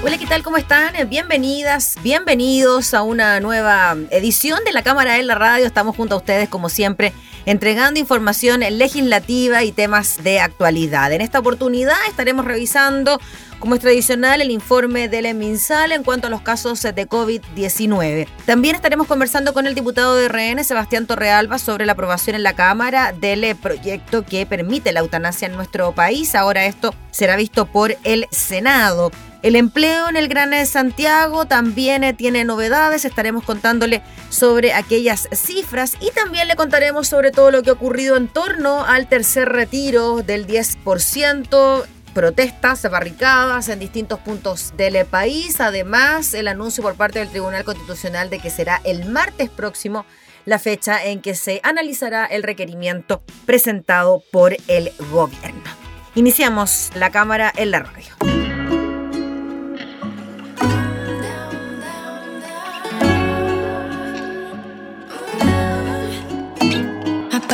[0.00, 0.44] Hola, ¿qué tal?
[0.44, 0.94] ¿Cómo están?
[1.08, 5.66] Bienvenidas, bienvenidos a una nueva edición de la Cámara en la Radio.
[5.66, 7.12] Estamos junto a ustedes, como siempre,
[7.46, 11.12] entregando información legislativa y temas de actualidad.
[11.12, 13.20] En esta oportunidad estaremos revisando,
[13.58, 18.28] como es tradicional, el informe del MinSal en cuanto a los casos de COVID-19.
[18.46, 22.54] También estaremos conversando con el diputado de RN, Sebastián Torrealba, sobre la aprobación en la
[22.54, 26.36] Cámara del proyecto que permite la eutanasia en nuestro país.
[26.36, 29.10] Ahora esto será visto por el Senado.
[29.42, 35.92] El empleo en el Gran Santiago también eh, tiene novedades, estaremos contándole sobre aquellas cifras
[36.00, 40.22] y también le contaremos sobre todo lo que ha ocurrido en torno al tercer retiro
[40.22, 47.28] del 10%, protestas, barricadas en distintos puntos del país, además el anuncio por parte del
[47.28, 50.04] Tribunal Constitucional de que será el martes próximo
[50.46, 55.70] la fecha en que se analizará el requerimiento presentado por el gobierno.
[56.16, 58.37] Iniciamos la cámara en la radio.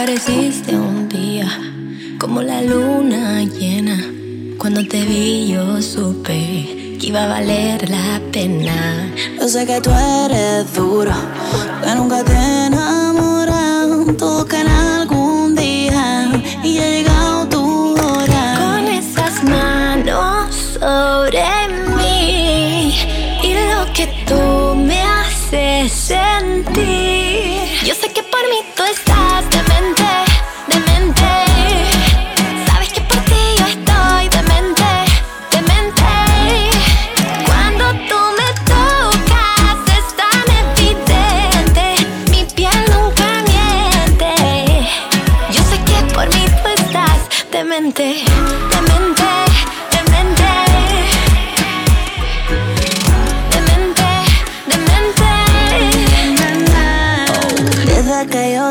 [0.05, 1.49] Apareciste un día
[2.19, 4.05] como la luna llena.
[4.59, 9.11] Cuando te vi yo supe que iba a valer la pena.
[9.41, 11.15] Yo sé que tú eres duro,
[11.83, 12.64] que nunca te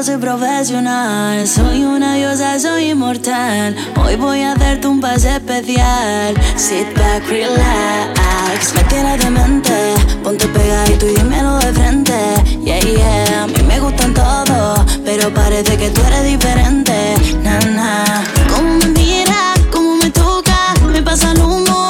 [0.03, 1.47] soy profesional.
[1.47, 3.75] Soy una diosa, soy inmortal.
[4.03, 6.33] Hoy voy a hacerte un pase especial.
[6.55, 8.73] Sit back, relax.
[8.75, 9.93] Me tienes de mente.
[10.23, 12.13] Ponte pegadito y dímelo de frente.
[12.65, 13.43] Yeah, yeah.
[13.43, 17.15] A mí me gustan todos, pero parece que tú eres diferente.
[17.43, 18.23] Na, na.
[18.53, 21.82] Como me mira, como me toca, me pasa el humo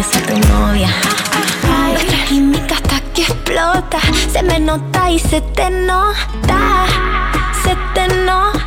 [0.00, 0.88] yo soy tu novia.
[1.92, 3.98] Nuestra química hasta que explota.
[4.32, 6.86] Se me nota y se te nota.
[7.62, 8.59] Se te nota.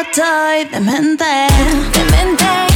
[0.00, 1.24] Estoy demente,
[1.92, 2.75] demente.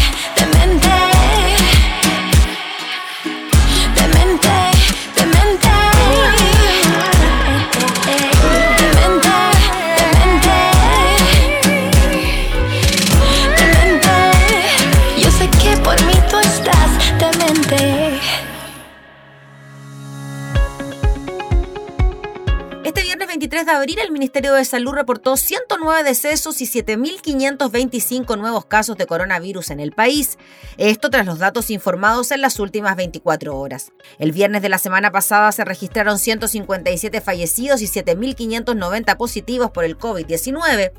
[23.71, 29.71] De abril el Ministerio de Salud reportó 109 decesos y 7.525 nuevos casos de coronavirus
[29.71, 30.39] en el país.
[30.77, 33.93] Esto tras los datos informados en las últimas 24 horas.
[34.19, 39.97] El viernes de la semana pasada se registraron 157 fallecidos y 7.590 positivos por el
[39.97, 40.91] COVID-19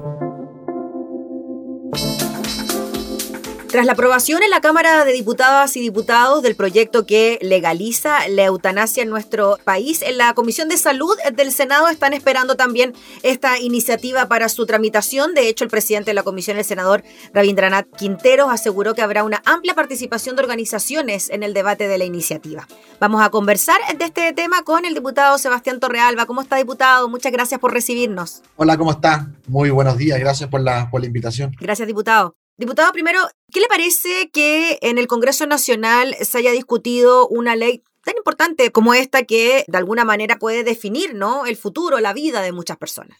[3.71, 8.43] Tras la aprobación en la Cámara de Diputadas y Diputados del proyecto que legaliza la
[8.43, 13.59] eutanasia en nuestro país, en la Comisión de Salud del Senado están esperando también esta
[13.59, 15.33] iniciativa para su tramitación.
[15.35, 19.41] De hecho, el presidente de la comisión, el senador Rabindranath Quinteros, aseguró que habrá una
[19.45, 22.67] amplia participación de organizaciones en el debate de la iniciativa.
[22.99, 26.25] Vamos a conversar de este tema con el diputado Sebastián Torrealba.
[26.25, 27.07] ¿Cómo está, diputado?
[27.07, 28.41] Muchas gracias por recibirnos.
[28.57, 29.29] Hola, ¿cómo está?
[29.47, 31.55] Muy buenos días, gracias por la, por la invitación.
[31.57, 32.35] Gracias, diputado.
[32.57, 33.19] Diputado, primero,
[33.51, 38.71] ¿qué le parece que en el Congreso Nacional se haya discutido una ley tan importante
[38.71, 41.45] como esta que de alguna manera puede definir ¿no?
[41.45, 43.17] el futuro, la vida de muchas personas?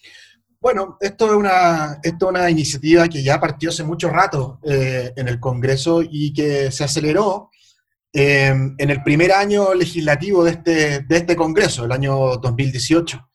[0.59, 5.11] Bueno, esto es una, esto es una iniciativa que ya partió hace mucho rato eh,
[5.15, 7.49] en el Congreso y que se aceleró
[8.13, 13.30] eh, en el primer año legislativo de este, de este Congreso, el año 2018.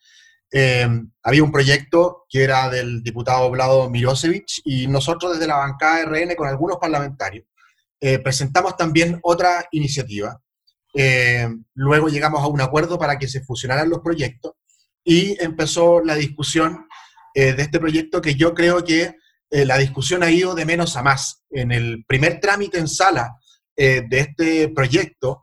[0.52, 0.88] Eh,
[1.22, 6.36] había un proyecto que era del diputado Vlado Mirosevich y nosotros desde la bancada RN
[6.36, 7.46] con algunos parlamentarios
[8.22, 10.40] presentamos también otra iniciativa
[10.98, 14.52] eh, luego llegamos a un acuerdo para que se fusionaran los proyectos
[15.04, 16.86] y empezó la discusión
[17.34, 19.14] eh, de este proyecto que yo creo que
[19.50, 21.44] eh, la discusión ha ido de menos a más.
[21.50, 23.36] En el primer trámite en sala
[23.78, 25.42] de este proyecto,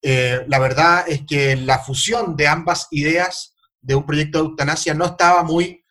[0.00, 3.53] la verdad es que la fusión de ambas ideas
[3.84, 5.82] de un proyecto de eutanasia no estaba muy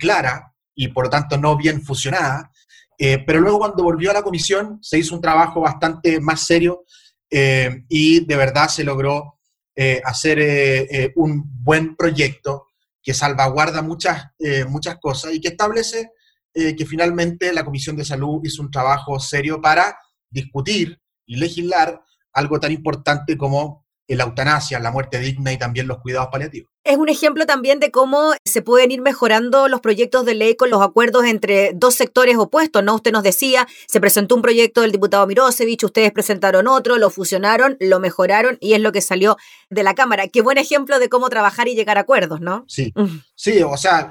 [0.00, 2.50] clara y por lo tanto no bien fusionada.
[2.96, 6.84] pero luego cuando volvió a la comisión se hizo un trabajo bastante más serio
[7.30, 9.38] eh, y de verdad se logró
[9.76, 12.66] eh, hacer eh, un buen proyecto
[13.02, 14.26] que salvaguarda muchas,
[14.68, 16.10] muchas cosas y que establece
[16.52, 19.96] que finalmente la Comisión de Salud hizo un trabajo serio para
[20.28, 25.98] discutir y legislar algo tan importante como la eutanasia, la muerte digna y también los
[25.98, 26.70] cuidados paliativos.
[26.84, 30.70] Es un ejemplo también de cómo se pueden ir mejorando los proyectos de ley con
[30.70, 32.94] los acuerdos entre dos sectores opuestos, ¿no?
[32.94, 37.76] Usted nos decía, se presentó un proyecto del diputado Mirosevich, ustedes presentaron otro, lo fusionaron,
[37.80, 39.36] lo mejoraron y es lo que salió
[39.68, 40.28] de la Cámara.
[40.28, 42.64] Qué buen ejemplo de cómo trabajar y llegar a acuerdos, ¿no?
[42.68, 42.94] Sí,
[43.34, 44.08] sí, o sea,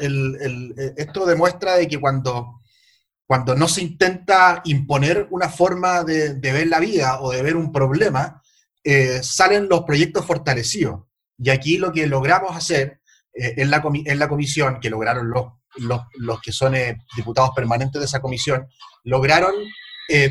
[0.98, 2.62] esto demuestra de que cuando,
[3.25, 7.56] cuando no se intenta imponer una forma de, de ver la vida o de ver
[7.56, 8.44] un problema,
[8.84, 11.02] eh, salen los proyectos fortalecidos.
[11.38, 13.02] Y aquí lo que logramos hacer
[13.34, 15.46] eh, en, la en, la comisión, que lograron los,
[16.16, 18.68] los, que son eh, diputados permanentes de esa comisión,
[19.04, 19.54] lograron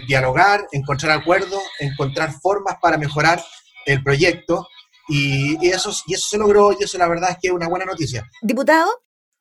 [0.08, 3.44] dialogar, encontrar acuerdos, encontrar formas para mejorar
[3.84, 4.66] el proyecto.
[5.06, 7.84] Y, eso, y eso se logró y eso la verdad es que es una buena
[7.84, 8.26] noticia.
[8.40, 8.90] Diputado,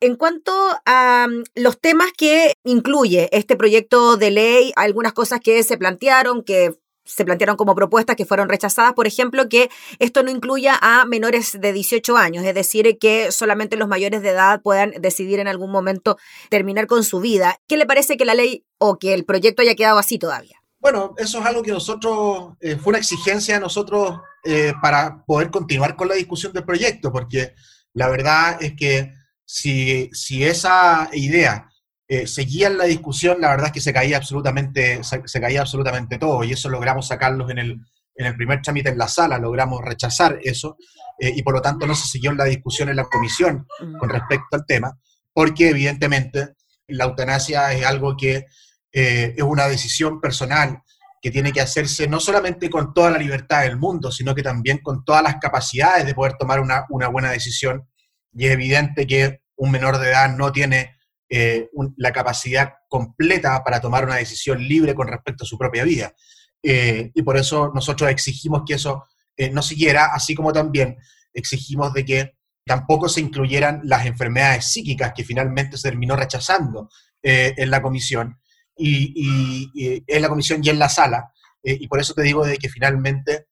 [0.00, 0.52] en cuanto
[0.84, 6.44] a mm, los temas que incluye este proyecto de ley, algunas cosas que se plantearon,
[6.44, 11.04] que se plantearon como propuestas que fueron rechazadas, por ejemplo, que esto no incluya a
[11.06, 15.48] menores de 18 años, es decir, que solamente los mayores de edad puedan decidir en
[15.48, 16.18] algún momento
[16.50, 17.58] terminar con su vida.
[17.66, 20.60] ¿Qué le parece que la ley o que el proyecto haya quedado así todavía?
[20.78, 25.50] Bueno, eso es algo que nosotros, eh, fue una exigencia de nosotros eh, para poder
[25.50, 27.54] continuar con la discusión del proyecto, porque
[27.92, 29.12] la verdad es que
[29.44, 31.68] si, si esa idea
[32.08, 36.44] eh, seguían la discusión, la verdad es que se caía absolutamente, se, caía absolutamente todo,
[36.44, 37.80] y eso logramos sacarlos en el,
[38.14, 40.76] en el primer trámite en la sala, logramos rechazar eso,
[41.18, 43.66] eh, y por lo tanto no se siguió la discusión en la comisión
[43.98, 44.96] con respecto al tema,
[45.32, 46.54] porque evidentemente
[46.88, 48.46] la eutanasia es algo que
[48.92, 50.82] eh, es una decisión personal
[51.20, 54.78] que tiene que hacerse no solamente con toda la libertad del mundo, sino que también
[54.78, 57.88] con todas las capacidades de poder tomar una, una buena decisión,
[58.32, 60.95] y es evidente que un menor de edad no tiene
[61.28, 66.14] eh, la capacidad completa para tomar una decisión libre con respecto a su propia vida.
[66.62, 69.04] Eh, y por eso nosotros exigimos que eso
[69.36, 70.96] eh, no siguiera, así como también
[71.34, 72.32] exigimos de que
[72.64, 76.88] tampoco se incluyeran las enfermedades psíquicas que finalmente se terminó rechazando
[77.22, 78.38] en la comisión
[78.76, 81.32] y, en la comisión y en la sala.
[81.62, 83.46] y por eso te digo de que finalmente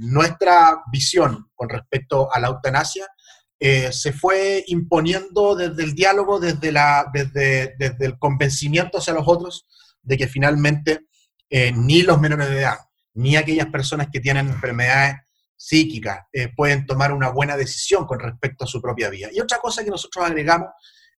[0.00, 3.06] nuestra visión con respecto a la eutanasia
[3.60, 9.26] eh, se fue imponiendo desde el diálogo, desde, la, desde, desde, el convencimiento hacia los
[9.26, 9.66] otros
[10.00, 11.06] de que finalmente
[11.50, 12.78] eh, ni los menores de edad,
[13.14, 15.16] ni aquellas personas que tienen enfermedades
[15.56, 19.28] psíquicas eh, pueden tomar una buena decisión con respecto a su propia vida.
[19.32, 20.68] Y otra cosa que nosotros agregamos,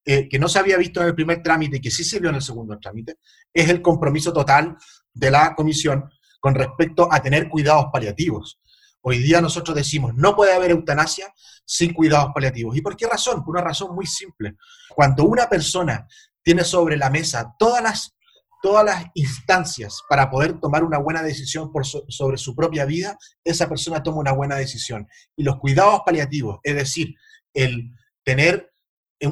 [0.02, 2.36] que no se había visto en el primer trámite y que sí se vio en
[2.36, 3.16] el segundo trámite,
[3.52, 4.76] es el compromiso total
[5.12, 8.58] de la comisión con respecto a tener cuidados paliativos.
[9.02, 11.32] Hoy día nosotros decimos, no puede haber eutanasia
[11.64, 12.76] sin cuidados paliativos.
[12.76, 13.44] ¿Y por qué razón?
[13.44, 14.56] Por una razón muy simple.
[14.94, 16.06] Cuando una persona
[16.42, 18.14] tiene sobre la mesa todas las,
[18.62, 21.70] todas las instancias para poder tomar una buena decisión
[22.08, 25.06] sobre su propia vida, esa persona toma una buena decisión.
[25.36, 27.14] Y los cuidados paliativos, es decir,
[27.54, 27.90] el
[28.22, 28.72] tener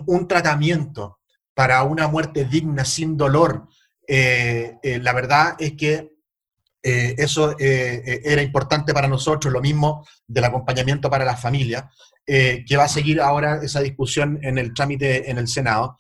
[0.07, 1.19] un tratamiento
[1.55, 3.69] para una muerte digna, sin dolor,
[4.07, 6.18] eh, eh, la verdad es que
[6.83, 11.85] eh, eso eh, eh, era importante para nosotros, lo mismo del acompañamiento para las familias,
[12.27, 15.97] que va a seguir ahora esa discusión en el trámite en el Senado,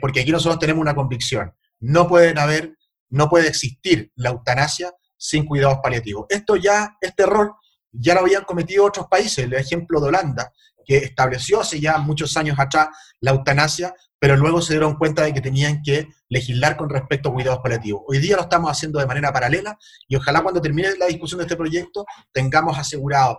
[0.00, 2.76] porque aquí nosotros tenemos una convicción, no pueden haber,
[3.10, 6.26] no puede existir la eutanasia sin cuidados paliativos.
[6.28, 7.56] Esto ya, este error,
[7.90, 10.52] ya lo habían cometido otros países, el ejemplo de Holanda,
[10.84, 12.86] que estableció hace ya muchos años atrás
[13.18, 17.32] la eutanasia pero luego se dieron cuenta de que tenían que legislar con respecto a
[17.32, 18.02] cuidados paliativos.
[18.06, 21.44] Hoy día lo estamos haciendo de manera paralela y ojalá cuando termine la discusión de
[21.44, 23.38] este proyecto tengamos asegurado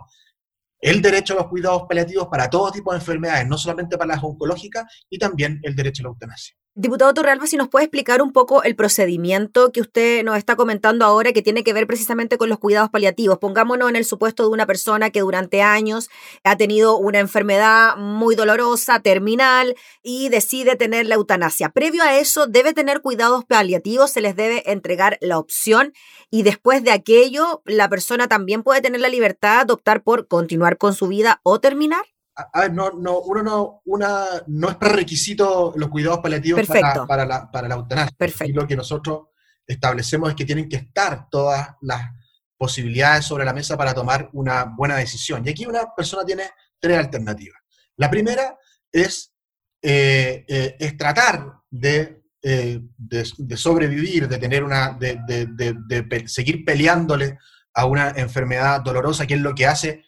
[0.80, 4.22] el derecho a los cuidados paliativos para todo tipo de enfermedades, no solamente para las
[4.22, 6.54] oncológicas, y también el derecho a la eutanasia.
[6.80, 11.04] Diputado Torrealba, si nos puede explicar un poco el procedimiento que usted nos está comentando
[11.04, 13.38] ahora que tiene que ver precisamente con los cuidados paliativos.
[13.38, 16.08] Pongámonos en el supuesto de una persona que durante años
[16.44, 21.70] ha tenido una enfermedad muy dolorosa, terminal, y decide tener la eutanasia.
[21.70, 25.92] Previo a eso, debe tener cuidados paliativos, se les debe entregar la opción
[26.30, 30.78] y después de aquello, la persona también puede tener la libertad de optar por continuar
[30.78, 32.04] con su vida o terminar
[32.38, 37.26] a ver, no, no, uno no, una, no es prerequisito los cuidados paliativos para, para,
[37.26, 38.14] la, para la eutanasia.
[38.16, 38.50] Perfecto.
[38.50, 39.28] Y lo que nosotros
[39.66, 42.02] establecemos es que tienen que estar todas las
[42.56, 45.44] posibilidades sobre la mesa para tomar una buena decisión.
[45.44, 46.44] Y aquí una persona tiene
[46.78, 47.60] tres alternativas.
[47.96, 48.56] La primera
[48.92, 49.34] es,
[49.82, 56.64] eh, eh, es tratar de, eh, de, de, sobrevivir, de tener una, de, de seguir
[56.64, 57.36] peleándole
[57.74, 60.04] a una enfermedad dolorosa, que es lo que hace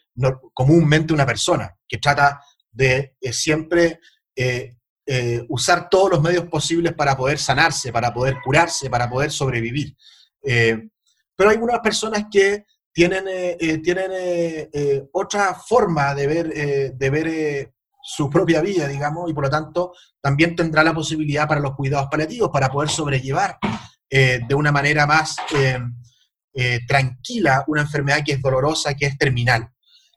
[0.53, 2.41] comúnmente una persona, que trata
[2.71, 3.99] de eh, siempre
[4.35, 9.31] eh, eh, usar todos los medios posibles para poder sanarse, para poder curarse, para poder
[9.31, 9.95] sobrevivir.
[10.41, 13.25] pero hay algunas personas que tienen,
[13.81, 14.11] tienen
[15.11, 20.55] otra forma de ver, de ver su propia vida, digamos, y por lo tanto también
[20.55, 23.57] tendrá la posibilidad para los cuidados paliativos, para poder sobrellevar
[24.09, 25.35] de una manera más
[26.87, 29.71] tranquila una enfermedad que es dolorosa, que es terminal.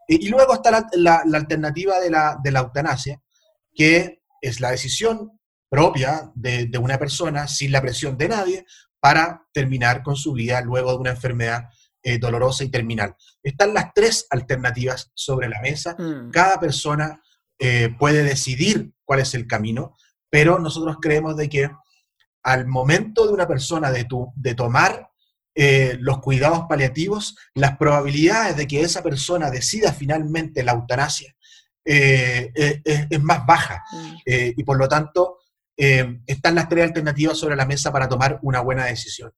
[0.08, 3.20] Y, luego está la, alternativa de la, eutanasia,
[3.74, 8.66] que es la decisión propia de, una persona, sin la presión de nadie,
[9.00, 11.64] para terminar con su vida luego de una enfermedad
[12.02, 13.14] eh, dolorosa y terminal.
[13.42, 15.94] Están las tres alternativas sobre la mesa.
[15.98, 16.30] Mm.
[16.30, 17.20] Cada persona
[17.58, 19.96] eh, puede decidir cuál es el camino,
[20.30, 21.70] pero nosotros creemos de que
[22.42, 25.10] al momento de una persona de, tu, de tomar
[25.54, 31.34] eh, los cuidados paliativos, las probabilidades de que esa persona decida finalmente la eutanasia
[31.84, 33.84] eh, eh, es, más baja.
[33.92, 34.16] Mm.
[34.26, 35.38] y por lo tanto,
[35.76, 39.32] están las tres alternativas sobre la mesa para tomar una buena decisión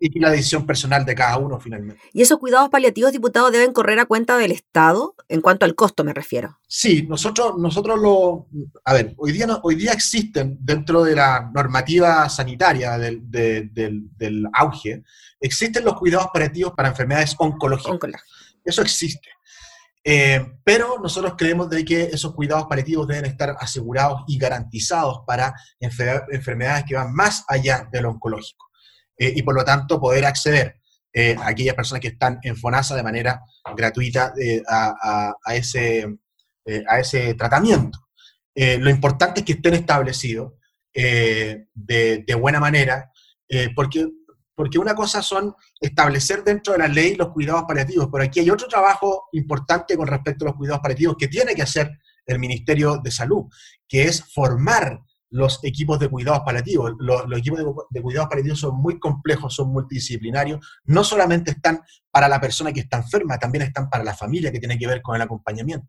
[0.00, 2.00] y la decisión personal de cada uno finalmente.
[2.12, 5.14] ¿Y esos cuidados paliativos, diputados, deben correr a cuenta del Estado?
[5.28, 6.58] En cuanto al costo me refiero.
[6.66, 8.46] Sí, nosotros, nosotros lo...
[8.84, 15.02] A ver, hoy día, hoy día existen dentro de la normativa sanitaria del, del, auge,
[15.40, 18.22] existen los cuidados paliativos para enfermedades oncológicas.
[18.64, 19.28] Eso existe.
[20.04, 25.52] Eh, pero nosotros creemos de que esos cuidados paliativos deben estar asegurados y garantizados para
[25.80, 28.67] enfermedades que van más allá de lo oncológico.
[29.18, 30.80] Eh, y por lo tanto poder acceder
[31.12, 33.42] eh, a aquellas personas que están en FONASA de manera
[33.76, 36.06] gratuita eh, a, ese,
[36.86, 37.98] a ese tratamiento.
[38.54, 40.52] lo importante es que estén establecidos
[40.92, 43.10] de, buena manera,
[43.74, 44.06] porque,
[44.54, 48.50] porque una cosa son establecer dentro de la ley los cuidados paliativos, pero aquí hay
[48.50, 51.90] otro trabajo importante con respecto a los cuidados paliativos que tiene que hacer
[52.26, 53.46] el Ministerio de Salud,
[53.88, 56.92] que es formar los equipos de cuidados paliativos.
[56.98, 57.60] Los, equipos
[57.90, 60.60] de, cuidados paliativos son muy complejos, son multidisciplinarios.
[60.84, 64.58] No solamente están para la persona que está enferma, también están para la familia que
[64.58, 65.88] tiene que ver con el acompañamiento.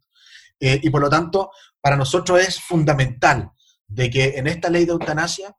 [0.59, 3.51] Eh, y por lo tanto, para nosotros es fundamental
[3.87, 5.55] de que en esta ley de eutanasia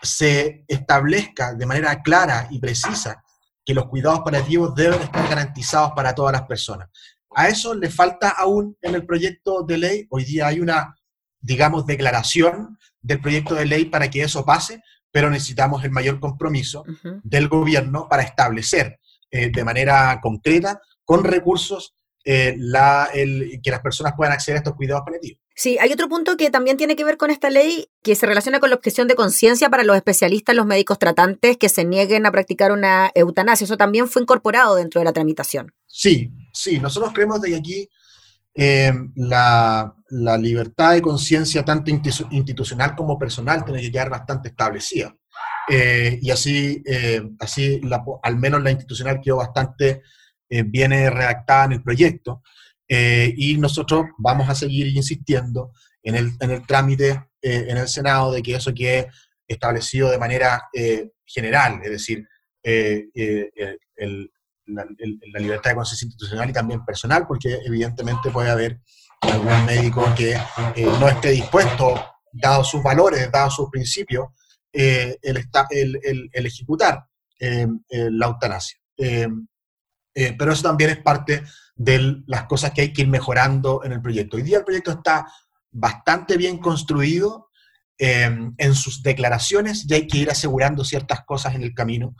[0.00, 3.22] se establezca de manera clara y precisa
[3.64, 6.88] que los cuidados paliativos deben estar garantizados para todas las personas.
[7.34, 10.06] A eso le falta aún en el proyecto de ley.
[10.08, 10.96] Hoy día hay una,
[11.40, 12.78] digamos, declaración
[13.08, 16.84] del proyecto de ley para que eso pase, pero necesitamos el mayor compromiso
[17.24, 21.94] del gobierno para establecer eh, de manera concreta, con recursos,
[22.24, 25.40] eh, la, el, que las personas puedan acceder a estos cuidados paliativos.
[25.54, 28.60] Sí, hay otro punto que también tiene que ver con esta ley que se relaciona
[28.60, 32.30] con la objeción de conciencia para los especialistas, los médicos tratantes que se nieguen a
[32.30, 33.64] practicar una eutanasia.
[33.64, 35.72] Eso también fue incorporado dentro de la tramitación.
[35.86, 37.88] Sí, sí, nosotros creemos de que aquí
[38.54, 45.14] eh, la, libertad de conciencia, tanto institucional como personal, tiene que quedar bastante establecida.
[45.68, 47.80] Eh, y así, eh, así
[48.22, 50.02] al menos la institucional quedó bastante
[50.48, 52.42] bien redactada en el proyecto.
[52.88, 58.42] y nosotros vamos a seguir insistiendo en el, en el trámite en el Senado de
[58.42, 59.08] que eso quede
[59.46, 60.62] establecido de manera
[61.26, 62.26] general, es decir,
[64.68, 68.80] la, libertad de conciencia institucional y también personal, porque evidentemente puede haber
[69.20, 74.28] algún médico que eh, no esté dispuesto, dado sus valores, dado sus principios,
[74.72, 77.04] eh, el, el, el, ejecutar
[77.40, 78.78] eh, la eutanasia.
[78.96, 84.02] pero eso también es parte de las cosas que hay que ir mejorando en el
[84.02, 84.36] proyecto.
[84.36, 85.26] Hoy día el proyecto está
[85.70, 87.48] bastante bien construido,
[87.98, 92.14] em, en sus declaraciones y hay que ir asegurando ciertas cosas en el camino.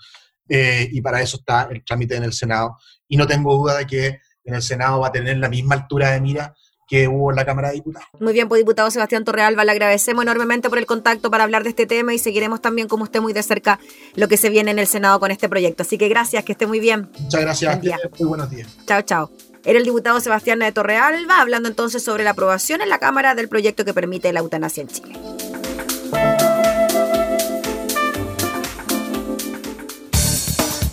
[0.49, 2.79] Eh, y para eso está el trámite en el Senado.
[3.07, 6.11] Y no tengo duda de que en el Senado va a tener la misma altura
[6.11, 6.55] de mira
[6.89, 8.09] que hubo en la Cámara de Diputados.
[8.19, 11.69] Muy bien, pues diputado Sebastián Torrealba, le agradecemos enormemente por el contacto para hablar de
[11.69, 13.79] este tema y seguiremos también como usted muy de cerca
[14.15, 15.83] lo que se viene en el Senado con este proyecto.
[15.83, 17.11] Así que gracias, que esté muy bien.
[17.21, 17.81] Muchas gracias.
[18.19, 18.69] Muy buenos días.
[18.87, 19.31] Chao, chao.
[19.65, 23.49] Era el diputado Sebastián de Torrealba hablando entonces sobre la aprobación en la Cámara del
[23.49, 25.19] proyecto que permite la eutanasia en Chile.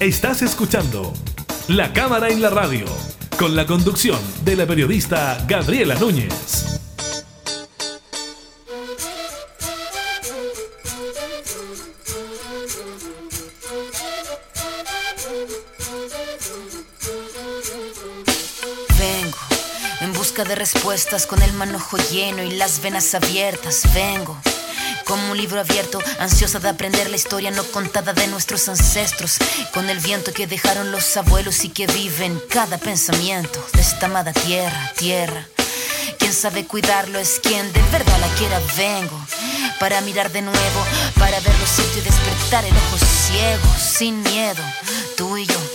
[0.01, 1.13] Estás escuchando
[1.69, 2.85] La Cámara en la Radio,
[3.37, 6.79] con la conducción de la periodista Gabriela Núñez.
[18.97, 19.37] Vengo
[20.01, 23.83] en busca de respuestas con el manojo lleno y las venas abiertas.
[23.93, 24.37] Vengo
[25.05, 29.37] como un libro abierto, ansiosa de aprender la historia no contada de nuestros ancestros,
[29.73, 34.07] con el viento que dejaron los abuelos y que vive en cada pensamiento de esta
[34.07, 35.45] amada tierra, tierra.
[36.19, 38.59] Quien sabe cuidarlo es quien de verdad la quiera.
[38.75, 39.19] Vengo
[39.79, 40.85] para mirar de nuevo,
[41.19, 44.63] para ver los sitios y despertar el ojo ciego, sin miedo,
[45.15, 45.74] tú y yo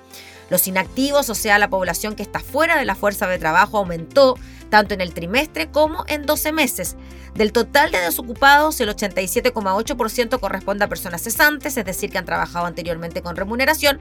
[0.50, 4.36] Los inactivos, o sea, la población que está fuera de la fuerza de trabajo, aumentó
[4.70, 6.96] tanto en el trimestre como en 12 meses.
[7.34, 12.66] Del total de desocupados, el 87,8% corresponde a personas cesantes, es decir, que han trabajado
[12.66, 14.00] anteriormente con remuneración.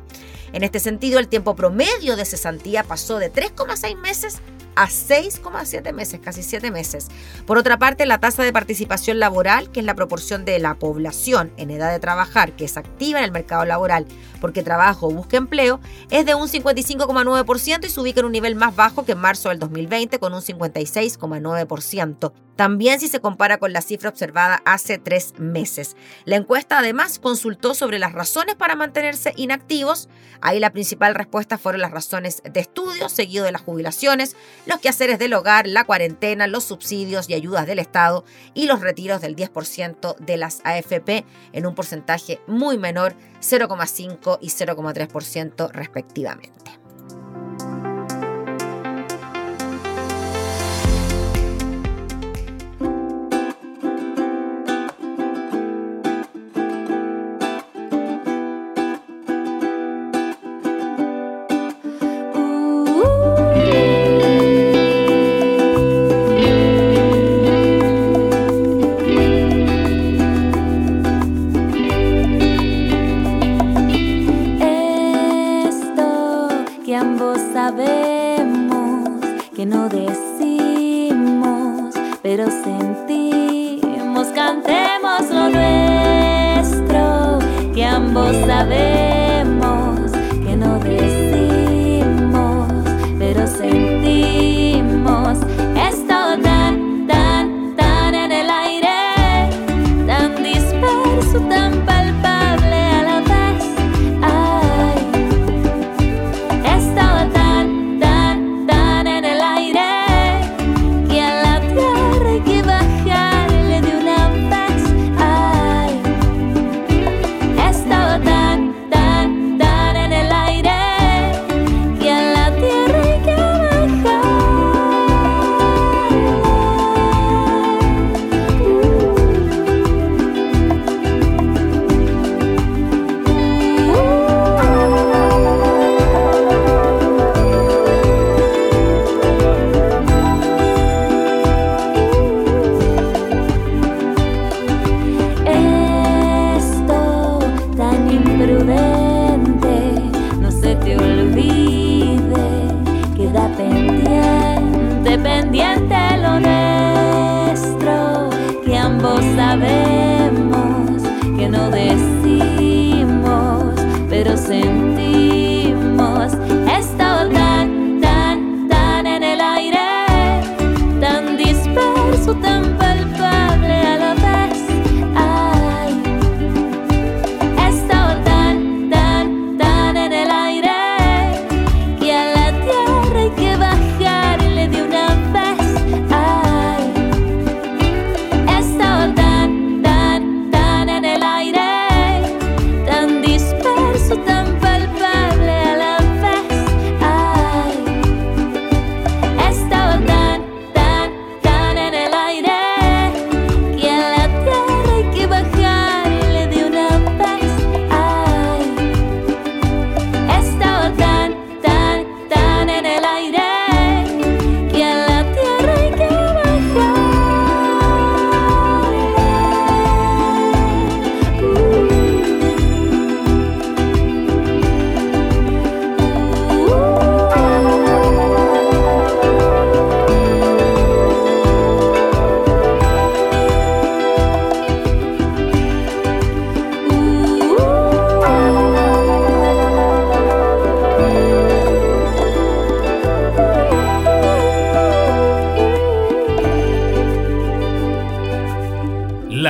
[0.53, 4.41] En este sentido, el tiempo promedio de cesantía pasó de 3,6 meses
[4.75, 7.07] a 6,7 meses, casi 7 meses.
[7.45, 11.51] Por otra parte, la tasa de participación laboral, que es la proporción de la población
[11.57, 14.05] en edad de trabajar que es activa en el mercado laboral
[14.37, 18.55] porque trabaja o busca empleo, es de un 55,9% y se ubica en un nivel
[18.55, 22.33] más bajo que en marzo del 2020 con un 56,9%.
[22.55, 25.97] También si se compara con la cifra observada hace tres meses.
[26.23, 30.07] La encuesta además consultó sobre las razones para mantenerse inactivos.
[30.39, 35.19] Ahí la principal respuesta fueron las razones de estudio, seguido de las jubilaciones, los quehaceres
[35.19, 40.15] del hogar, la cuarentena, los subsidios y ayudas del Estado y los retiros del 10%
[40.17, 46.84] de las AFP en un porcentaje muy menor, 0,5 y 0,3% respectivamente.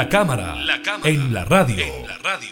[0.05, 1.83] La cámara, la cámara en la radio.
[1.83, 2.49] En la radio.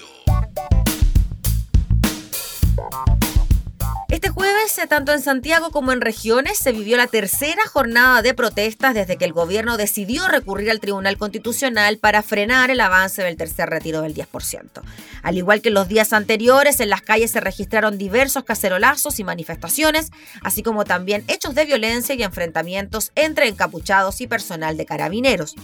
[4.10, 8.96] Este jueves, tanto en Santiago como en regiones, se vivió la tercera jornada de protestas
[8.96, 13.70] desde que el gobierno decidió recurrir al Tribunal Constitucional para frenar el avance del tercer
[13.70, 14.82] retiro del 10%.
[15.22, 19.24] Al igual que en los días anteriores, en las calles se registraron diversos cacerolazos y
[19.24, 20.12] manifestaciones,
[20.42, 25.56] así como también hechos de violencia y enfrentamientos entre encapuchados y personal de carabineros.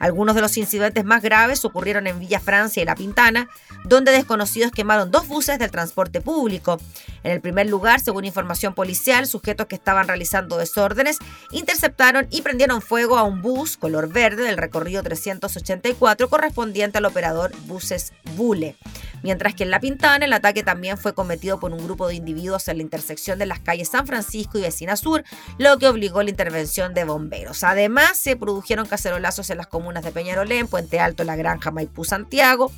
[0.00, 3.48] Algunos de los incidentes más graves ocurrieron en Villa Francia y La Pintana,
[3.84, 6.80] donde desconocidos quemaron dos buses del transporte público.
[7.22, 11.18] En el primer lugar, según información policial, sujetos que estaban realizando desórdenes
[11.52, 17.52] interceptaron y prendieron fuego a un bus color verde del recorrido 384 correspondiente al operador
[17.66, 18.76] Buses Bule.
[19.22, 22.68] Mientras que en La Pintana el ataque también fue cometido por un grupo de individuos
[22.68, 25.24] en la intersección de las calles San Francisco y Vecina Sur,
[25.58, 27.62] lo que obligó la intervención de bomberos.
[27.62, 32.70] Además, se produjeron cacerolazos en las comunas de Peñarolén, Puente Alto, La Granja, Maipú, Santiago.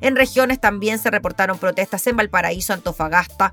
[0.00, 3.52] En regiones también se reportaron protestas en Valparaíso, Antofagasta,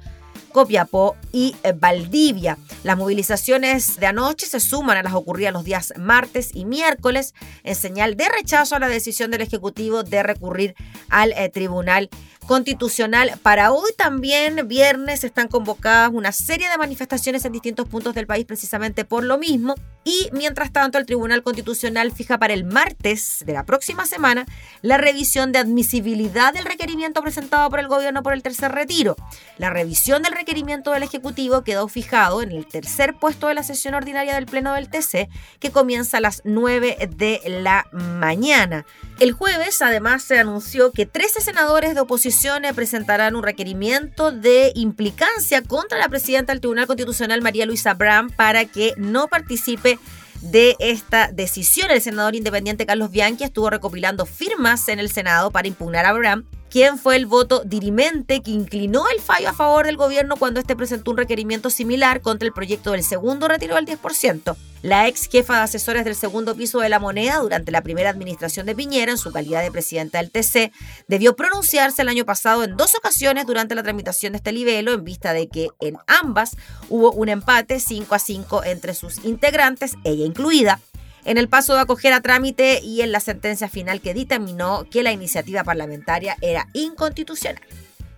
[0.52, 2.58] Copiapó y eh, Valdivia.
[2.84, 7.76] Las movilizaciones de anoche se suman a las ocurridas los días martes y miércoles en
[7.76, 10.76] señal de rechazo a la decisión del Ejecutivo de recurrir
[11.10, 12.10] al eh, Tribunal
[12.48, 13.34] Constitucional.
[13.44, 18.46] Para hoy también, viernes, están convocadas una serie de manifestaciones en distintos puntos del país
[18.46, 19.76] precisamente por lo mismo.
[20.06, 24.46] Y mientras tanto, el Tribunal Constitucional fija para el martes de la próxima semana
[24.82, 29.18] la revisión de admisibilidad del requerimiento presentado por el gobierno por el tercer retiro.
[29.58, 33.96] La revisión del requerimiento del Ejecutivo quedó fijado en el tercer puesto de la sesión
[33.96, 35.28] ordinaria del Pleno del TC,
[35.60, 38.86] que comienza a las 9 de la mañana.
[39.20, 42.37] El jueves, además, se anunció que 13 senadores de oposición
[42.76, 48.66] presentarán un requerimiento de implicancia contra la presidenta del Tribunal Constitucional, María Luisa Bram, para
[48.66, 49.98] que no participe
[50.42, 51.90] de esta decisión.
[51.90, 56.46] El senador independiente Carlos Bianchi estuvo recopilando firmas en el Senado para impugnar a Bram
[56.70, 60.76] quién fue el voto dirimente que inclinó el fallo a favor del gobierno cuando este
[60.76, 64.56] presentó un requerimiento similar contra el proyecto del segundo retiro del 10%.
[64.84, 68.66] La ex jefa de asesores del segundo piso de la moneda durante la primera administración
[68.66, 70.72] de Piñera, en su calidad de presidenta del TC,
[71.08, 75.04] debió pronunciarse el año pasado en dos ocasiones durante la tramitación de este libelo, en
[75.04, 76.56] vista de que en ambas
[76.90, 80.80] hubo un empate 5 a 5 entre sus integrantes, ella incluida
[81.28, 85.04] en el paso de acoger a trámite y en la sentencia final que dictaminó que
[85.04, 87.62] la iniciativa parlamentaria era inconstitucional.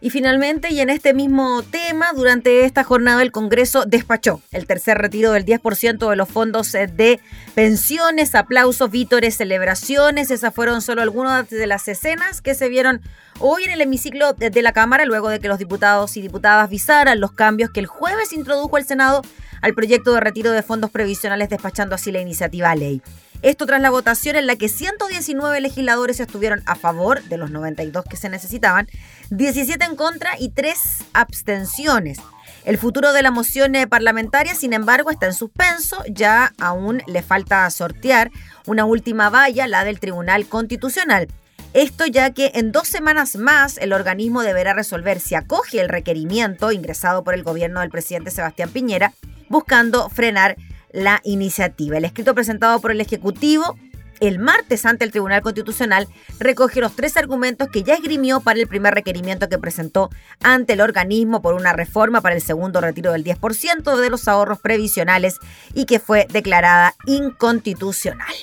[0.01, 4.97] Y finalmente, y en este mismo tema, durante esta jornada el Congreso despachó el tercer
[4.97, 7.19] retiro del 10% de los fondos eh, de
[7.53, 10.31] pensiones, aplausos, vítores, celebraciones.
[10.31, 13.01] Esas fueron solo algunas de las escenas que se vieron
[13.39, 17.19] hoy en el hemiciclo de la Cámara, luego de que los diputados y diputadas visaran
[17.19, 19.23] los cambios que el jueves introdujo el Senado
[19.61, 23.01] al proyecto de retiro de fondos previsionales, despachando así la iniciativa ley.
[23.41, 28.03] Esto tras la votación en la que 119 legisladores estuvieron a favor de los 92
[28.03, 28.87] que se necesitaban,
[29.29, 30.77] 17 en contra y 3
[31.13, 32.19] abstenciones.
[32.65, 36.03] El futuro de la moción eh, parlamentaria, sin embargo, está en suspenso.
[36.09, 38.29] Ya aún le falta sortear
[38.67, 41.29] una última valla, la del Tribunal Constitucional.
[41.73, 46.71] Esto ya que en dos semanas más el organismo deberá resolver si acoge el requerimiento
[46.71, 49.13] ingresado por el gobierno del presidente Sebastián Piñera,
[49.49, 50.55] buscando frenar
[50.91, 51.97] la iniciativa.
[51.97, 53.77] El escrito presentado por el Ejecutivo
[54.19, 56.07] el martes ante el Tribunal Constitucional
[56.39, 60.09] recoge los tres argumentos que ya esgrimió para el primer requerimiento que presentó
[60.41, 64.59] ante el organismo por una reforma para el segundo retiro del 10% de los ahorros
[64.59, 65.37] previsionales
[65.73, 68.33] y que fue declarada inconstitucional.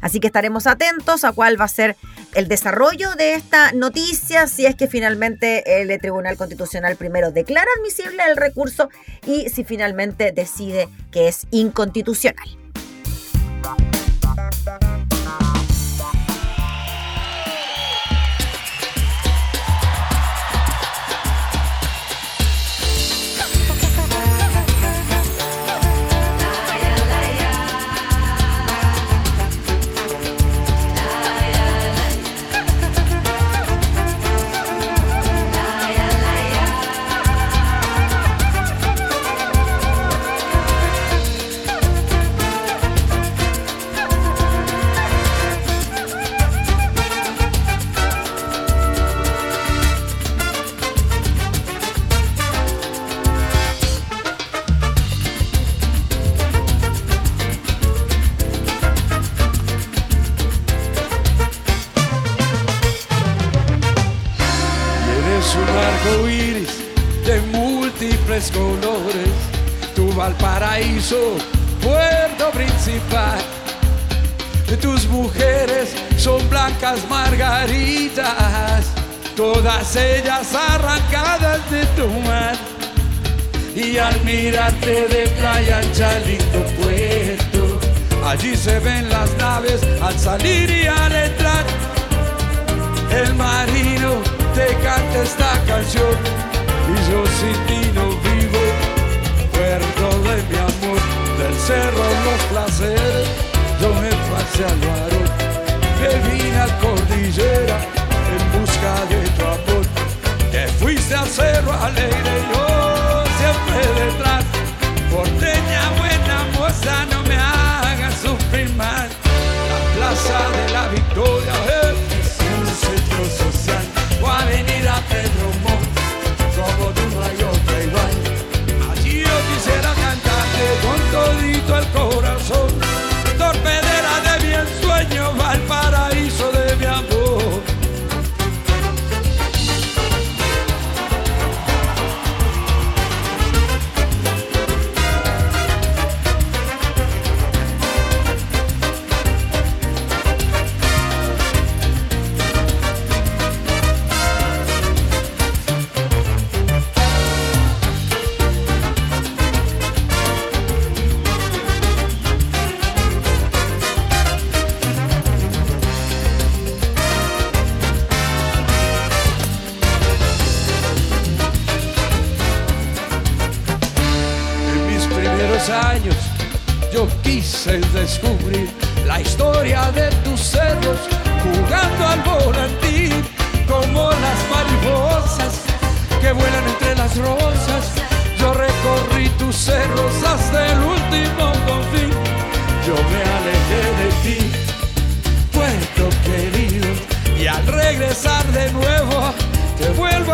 [0.00, 1.96] Así que estaremos atentos a cuál va a ser
[2.34, 8.22] el desarrollo de esta noticia, si es que finalmente el Tribunal Constitucional primero declara admisible
[8.28, 8.90] el recurso
[9.26, 12.46] y si finalmente decide que es inconstitucional.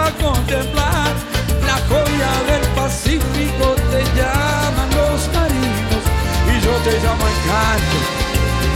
[0.02, 1.12] A contemplar.
[1.66, 6.04] La joya del Pacífico te llaman los marinos
[6.52, 7.98] y yo te llamo encanto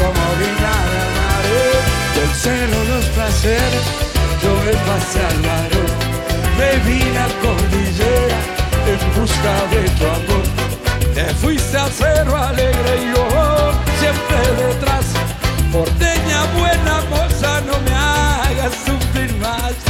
[0.00, 1.44] como viña de mar.
[2.16, 3.86] Del celo los placeres,
[4.42, 5.92] yo me pasé al varón,
[6.58, 8.40] me vine a cordillera
[8.92, 10.46] en busca de tu amor.
[11.14, 13.26] Te fuiste al cerro alegre y yo
[14.00, 15.06] siempre detrás.
[15.72, 19.85] Porteña buena moza, no me hagas sufrir más.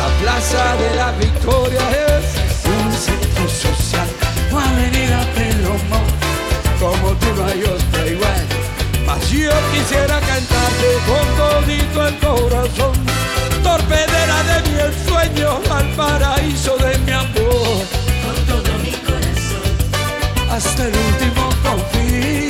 [0.00, 1.82] La plaza de la victoria
[2.16, 2.24] es
[2.64, 4.08] un centro social,
[4.50, 6.22] una avenida Pedro Montt,
[6.80, 8.46] como tú no hay otra igual.
[9.04, 12.94] Mas yo quisiera cantarte con todito el corazón,
[13.62, 17.84] torpedera de mi ensueño, al paraíso de mi amor.
[18.24, 19.68] Con todo mi corazón,
[20.50, 22.49] hasta el último confín.